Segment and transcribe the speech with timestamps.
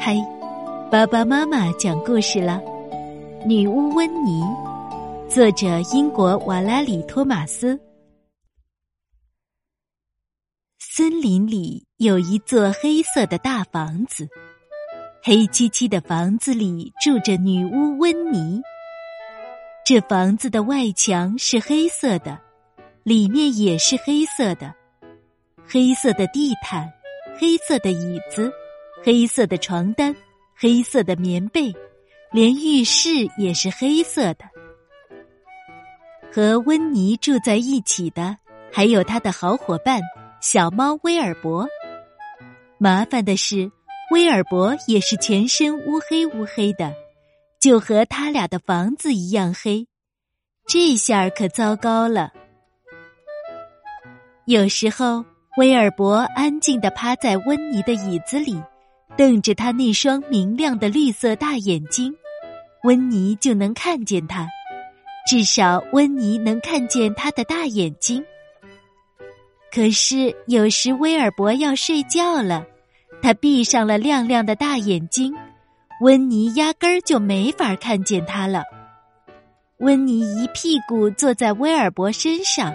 [0.00, 0.16] 嗨，
[0.90, 2.60] 爸爸妈妈讲故事了。
[3.46, 4.42] 女巫温妮，
[5.28, 7.78] 作者英国瓦拉里托马斯。
[10.78, 14.28] 森林里有一座黑色的大房子，
[15.22, 18.60] 黑漆漆的房子里住着女巫温妮。
[19.84, 22.38] 这房子的外墙是黑色的，
[23.02, 24.74] 里面也是黑色的，
[25.66, 26.90] 黑色的地毯，
[27.38, 28.52] 黑色的椅子。
[29.04, 30.16] 黑色的床单，
[30.56, 31.70] 黑色的棉被，
[32.32, 34.46] 连浴室也是黑色的。
[36.32, 38.34] 和温妮住在一起的
[38.72, 40.00] 还有他的好伙伴
[40.40, 41.68] 小猫威尔伯。
[42.78, 43.70] 麻烦的是，
[44.10, 46.94] 威尔伯也是全身乌黑乌黑的，
[47.60, 49.86] 就和他俩的房子一样黑。
[50.66, 52.32] 这下可糟糕了。
[54.46, 55.22] 有时候，
[55.58, 58.58] 威尔伯安静的趴在温妮的椅子里。
[59.16, 62.14] 瞪着他那双明亮的绿色大眼睛，
[62.82, 64.48] 温妮就能看见他。
[65.26, 68.22] 至少温妮能看见他的大眼睛。
[69.72, 72.66] 可是有时威尔伯要睡觉了，
[73.22, 75.34] 他闭上了亮亮的大眼睛，
[76.02, 78.64] 温妮压根儿就没法看见他了。
[79.78, 82.74] 温妮一屁股坐在威尔伯身上。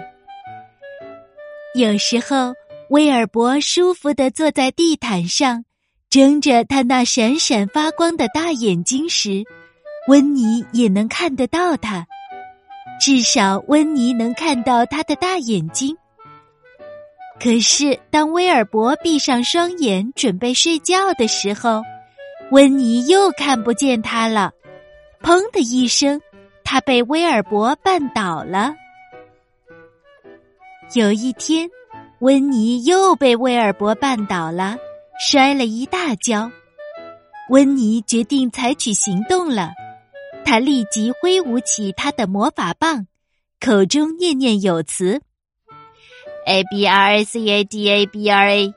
[1.74, 2.52] 有时候
[2.88, 5.64] 威尔伯舒服的坐在地毯上。
[6.10, 9.44] 睁着他那闪闪发光的大眼睛时，
[10.08, 12.04] 温妮也能看得到他。
[13.00, 15.96] 至少温妮能看到他的大眼睛。
[17.40, 21.80] 可是当威尔伯闭上双眼准备睡觉的时候，
[22.50, 24.50] 温妮又看不见他了。
[25.22, 26.20] 砰的一声，
[26.64, 28.74] 他被威尔伯绊倒了。
[30.94, 31.70] 有一天，
[32.18, 34.76] 温妮又被威尔伯绊倒了。
[35.22, 36.50] 摔了一大跤，
[37.50, 39.72] 温妮决定采取行动了。
[40.46, 43.06] 他立即挥舞起他的魔法棒，
[43.60, 45.20] 口中念念有词
[46.46, 48.74] ：“A B R A C A D A B R A。”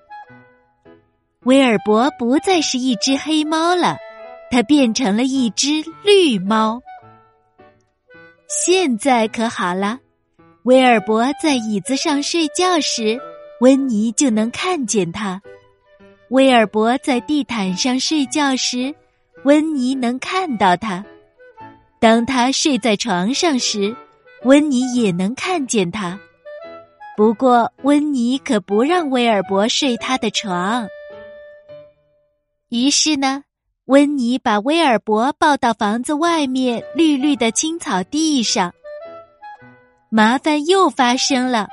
[1.45, 3.95] 威尔伯不再是一只黑猫了，
[4.51, 6.81] 它变成了一只绿猫。
[8.49, 9.99] 现在可好了，
[10.63, 13.17] 威尔伯在椅子上睡觉时，
[13.61, 15.41] 温妮就能看见他。
[16.33, 18.91] 威尔伯在地毯上睡觉时，
[19.43, 21.03] 温妮能看到他；
[21.99, 23.95] 当他睡在床上时，
[24.41, 26.19] 温妮也能看见他。
[27.15, 30.87] 不过，温妮可不让威尔伯睡他的床。
[32.69, 33.43] 于是呢，
[33.85, 38.73] 温妮把威尔伯抱到房子外面绿绿的青草地上。
[40.09, 41.67] 麻烦又发生了，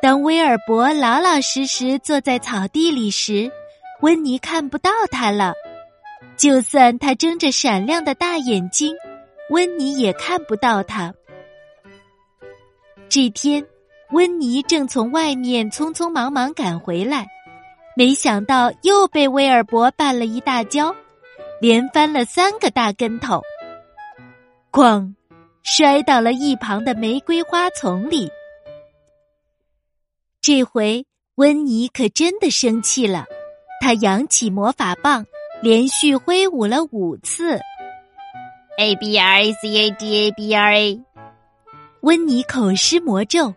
[0.00, 3.50] 当威尔伯老老实实坐在草地里时。
[4.00, 5.54] 温妮看不到他了，
[6.36, 8.94] 就算他睁着闪亮的大眼睛，
[9.50, 11.12] 温妮也看不到他。
[13.08, 13.66] 这天，
[14.12, 17.26] 温妮正从外面匆匆忙忙赶回来，
[17.96, 20.94] 没想到又被威尔伯绊了一大跤，
[21.60, 23.42] 连翻了三个大跟头，
[24.70, 25.14] 哐，
[25.64, 28.30] 摔到了一旁的玫瑰花丛里。
[30.40, 31.04] 这回
[31.34, 33.26] 温妮可真的生气了。
[33.80, 35.24] 他扬起魔法棒，
[35.62, 37.58] 连续挥舞了五次。
[38.78, 41.00] A B R A C A D A B R A，
[42.00, 43.54] 温妮口施魔咒，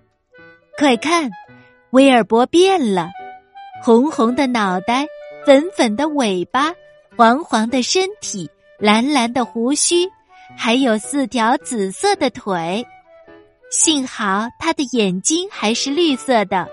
[0.77, 1.29] 快看，
[1.91, 3.09] 威尔伯变了，
[3.83, 5.05] 红红的脑袋，
[5.45, 6.73] 粉粉的尾巴，
[7.15, 8.49] 黄黄的身体，
[8.79, 10.09] 蓝蓝的胡须，
[10.57, 12.85] 还有四条紫色的腿。
[13.69, 16.67] 幸好他的眼睛还是绿色的。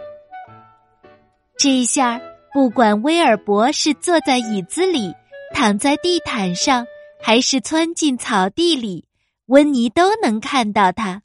[1.58, 2.20] 这一下。
[2.52, 5.14] 不管威尔伯是坐在椅子里，
[5.54, 6.86] 躺在地毯上，
[7.20, 9.04] 还是钻进草地里，
[9.46, 11.22] 温妮都能看到他。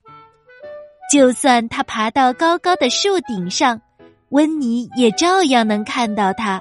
[1.11, 3.81] 就算他爬到高高的树顶上，
[4.29, 6.59] 温妮也照样能看到他。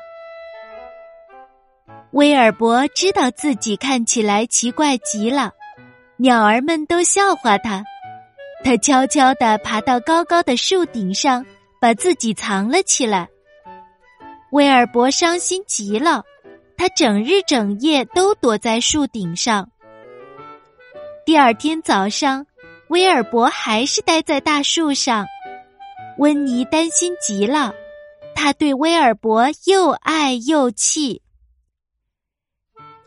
[2.12, 5.53] 威尔伯知道自己看起来奇怪极了，
[6.18, 7.84] 鸟儿们都笑话他。
[8.62, 11.44] 他悄悄地爬到高高的树顶上，
[11.80, 13.28] 把自己藏了起来。
[14.53, 16.25] 威尔伯伤心极了，
[16.77, 19.71] 他整日整夜都躲在树顶上。
[21.25, 22.45] 第二天早上，
[22.89, 25.27] 威尔伯还是待在大树上。
[26.19, 27.72] 温妮担心极了，
[28.34, 31.22] 他对威尔伯又爱又气。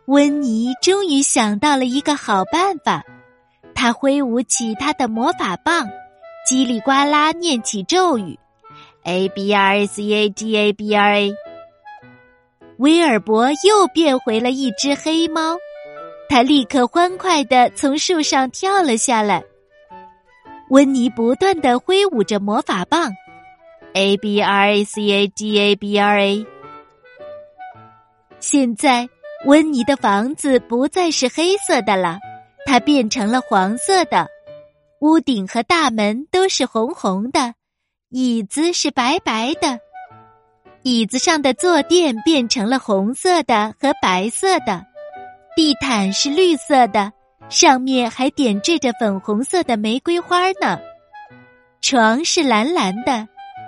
[0.07, 3.03] 温妮终于想到了一个好办法，
[3.75, 5.87] 他挥舞起他的魔法棒，
[6.49, 8.39] 叽里呱啦念起咒语。
[9.05, 11.35] A B R A C A D A B R A
[12.77, 15.57] 威尔伯又变回了一只黑猫，
[16.27, 19.43] 他立刻欢快的从树上跳了下来。
[20.71, 23.11] 温妮不断的挥舞着魔法棒
[23.93, 26.45] ，A B R A C A D A B R A。
[28.39, 29.07] 现在，
[29.45, 32.17] 温妮的房子不再是黑色的了，
[32.65, 34.27] 它变成了黄色的，
[34.99, 37.53] 屋顶和大门都是红红的，
[38.17, 39.77] 椅子是白白的，
[40.83, 44.85] 椅子上的坐垫变成了红色的和白色的，
[45.53, 47.11] 地毯是绿色的。
[47.49, 50.79] 上面还点缀着粉红色的玫瑰花呢，
[51.81, 53.27] 床是蓝蓝的，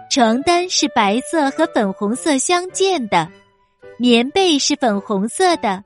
[0.10, 3.30] 床单是白色和粉红色相间的，
[4.00, 5.84] 棉被是粉红色的，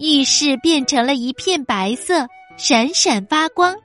[0.00, 3.76] 浴室变成了一片白色，闪闪发光。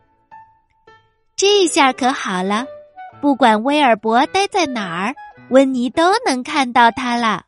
[1.35, 2.65] 这下可好了，
[3.21, 5.15] 不管威尔伯待在哪儿，
[5.49, 7.45] 温妮都能看到他了。